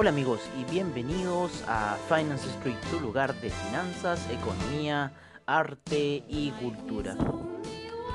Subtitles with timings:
[0.00, 5.12] Hola amigos y bienvenidos a Finance Street, tu lugar de finanzas, economía,
[5.44, 7.16] arte y cultura.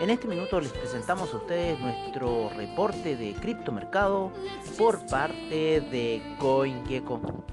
[0.00, 4.32] En este minuto les presentamos a ustedes nuestro reporte de criptomercado
[4.76, 7.44] por parte de CoinGecko.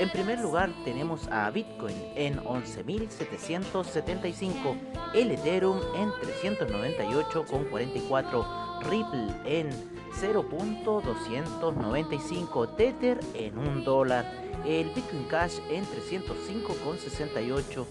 [0.00, 4.76] En primer lugar tenemos a Bitcoin en 11.775,
[5.14, 9.70] el Ethereum en 398,44, Ripple en
[10.12, 14.24] 0.295, Tether en 1 dólar,
[14.64, 17.86] el Bitcoin Cash en 305,68,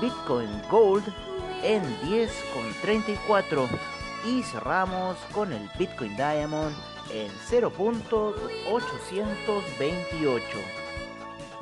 [0.00, 1.02] Bitcoin Gold
[1.64, 3.68] en 10 con 34
[4.24, 6.72] y cerramos con el Bitcoin Diamond
[7.12, 10.40] en 0.828.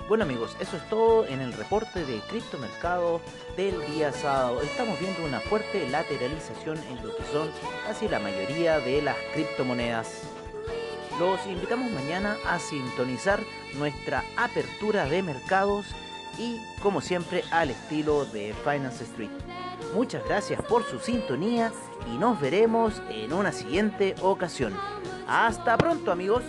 [0.06, 3.22] Bueno amigos, eso es todo en el reporte de criptomercado
[3.56, 4.61] del día sábado.
[4.61, 7.50] Estamos viendo una fuerte lateralización en lo que son
[7.87, 10.25] casi la mayoría de las criptomonedas.
[11.19, 13.41] Los invitamos mañana a sintonizar
[13.78, 15.86] nuestra apertura de mercados
[16.39, 19.31] y como siempre al estilo de Finance Street.
[19.94, 21.72] Muchas gracias por su sintonía
[22.12, 24.75] y nos veremos en una siguiente ocasión.
[25.27, 26.43] Hasta pronto amigos.